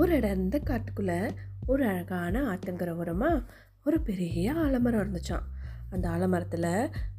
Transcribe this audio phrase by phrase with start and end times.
[0.00, 1.16] ஒரு இடந்த காட்டுக்குள்ளே
[1.66, 3.40] ஒரு அழகான ஆத்தங்கரை ஓரமாக
[3.84, 5.46] ஒரு பெரிய ஆலமரம் இருந்துச்சான்
[5.90, 6.68] அந்த ஆலமரத்தில்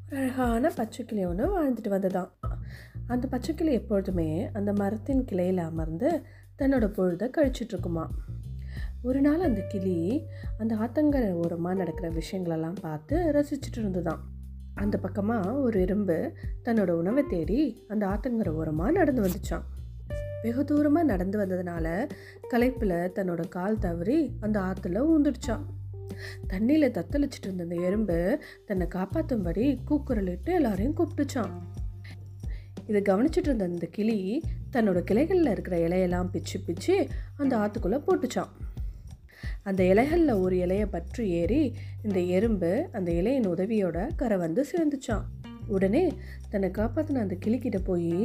[0.06, 2.30] ஒரு அழகான பச்சைக்கிளி ஒன்று வாழ்ந்துட்டு வந்ததாம்.
[3.08, 6.10] அந்த பச்சைக்கிளி எப்பொழுதுமே அந்த மரத்தின் கிளையில் அமர்ந்து
[6.60, 8.06] தன்னோட பொழுதை கழிச்சிட்ருக்குமா
[9.02, 9.98] ஒரு நாள் அந்த கிளி
[10.58, 14.24] அந்த ஆத்தங்கரை ஓரமாக நடக்கிற விஷயங்களெல்லாம் பார்த்து ரசிச்சுட்டு இருந்ததாம்.
[14.74, 16.18] அந்த பக்கமாக ஒரு எறும்பு
[16.66, 19.68] தன்னோட உணவை தேடி அந்த ஆத்தங்கரை ஓரமாக நடந்து வந்துச்சான்
[20.44, 21.88] வெகு தூரமாக நடந்து வந்ததுனால
[22.50, 25.66] களைப்பில் தன்னோட கால் தவறி அந்த ஆற்றுல ஊந்துடுச்சான்
[26.48, 28.18] தண்ணியில் தத்தளிச்சிட்டு இருந்த அந்த எறும்பு
[28.66, 31.54] தன்னை காப்பாற்றும்படி கூக்குரலிட்டு எல்லாரையும் கூப்பிட்டுச்சான்
[32.88, 34.18] இதை கவனிச்சிட்டு இருந்த அந்த கிளி
[34.72, 36.96] தன்னோட கிளைகளில் இருக்கிற இலையெல்லாம் பிச்சு பிச்சு
[37.38, 38.52] அந்த ஆற்றுக்குள்ளே போட்டுச்சான்
[39.64, 41.62] அந்த இலைகளில் ஒரு இலையை பற்றி ஏறி
[42.04, 45.26] இந்த எறும்பு அந்த இலையின் உதவியோட கரை வந்து சேர்ந்துச்சான்
[45.68, 46.06] உடனே
[46.50, 48.16] தன்னை காப்பாற்றின அந்த கிளிக்கிட்ட போய்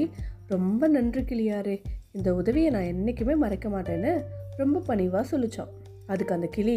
[0.47, 1.77] ரொம்ப நன்றி கிளியாரே
[2.17, 4.13] இந்த உதவியை நான் என்றைக்குமே மறைக்க மாட்டேன்னு
[4.57, 5.73] ரொம்ப பணிவாக சொல்லிச்சான்.
[6.07, 6.77] அதுக்கு அந்த கிளி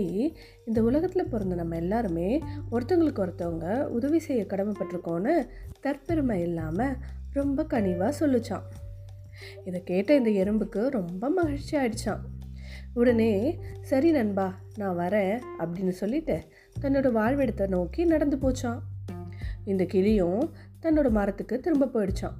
[0.65, 2.27] இந்த உலகத்தில் பிறந்த நம்ம எல்லாருமே
[2.71, 5.33] ஒருத்தவங்களுக்கு ஒருத்தவங்க உதவி செய்ய கடமைப்பட்டிருக்கோன்னு
[5.83, 6.97] தற்பெருமை இல்லாமல்
[7.33, 8.65] ரொம்ப கனிவாக சொல்லிச்சான்.
[9.65, 12.23] இதை கேட்ட இந்த எறும்புக்கு ரொம்ப மகிழ்ச்சி ஆயிடுச்சான்.
[12.93, 13.31] உடனே
[13.81, 16.37] சரி நண்பா நான் வரேன் அப்படின்னு சொல்லிட்டு
[16.81, 18.79] தன்னோட வாழ்விடத்தை நோக்கி நடந்து போச்சான்.
[19.65, 20.43] இந்த கிளியும்
[20.81, 22.37] தன்னோட மரத்துக்கு திரும்ப போயிடுச்சான்.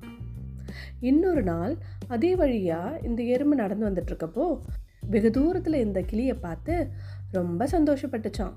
[0.99, 1.73] இன்னொரு நாள்
[2.09, 4.59] அதே வழியாக இந்த எறும்பு நடந்து வந்துட்டுருக்கப்போ
[5.09, 6.87] வெகு தூரத்தில் இந்த கிளியை பார்த்து
[7.31, 8.53] ரொம்ப சந்தோஷப்பட்டுச்சான்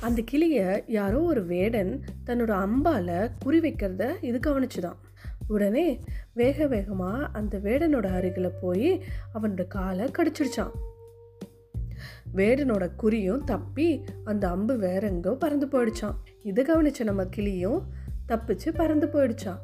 [0.00, 4.98] அந்த கிளியை யாரோ ஒரு வேடன் தன்னோட அம்பால் குறி வைக்கிறத இது கவனிச்சுதான்.
[5.46, 6.00] உடனே
[6.34, 9.02] வேக வேகமாக அந்த வேடனோட அருகில் போய்
[9.34, 10.70] அவனோட காலை கடிச்சிடுச்சான்
[12.34, 17.82] வேடனோட குறியும் தப்பி அந்த அம்பு வேற எங்கோ பறந்து போயிடுச்சான் இதை கவனிச்ச நம்ம கிளியும்
[18.28, 19.58] தப்பிச்சு பறந்து போயிடுச்சான்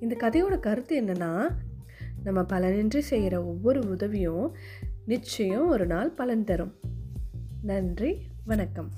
[0.00, 1.54] இந்த கதையோட கருத்து என்னன்னா
[2.24, 4.56] நம்ம பலனின்றி செய்கிற ஒவ்வொரு உதவியும்
[5.06, 6.74] நிச்சயம் ஒரு நாள் பலன் தரும்.
[7.62, 8.90] நன்றி வணக்கம்.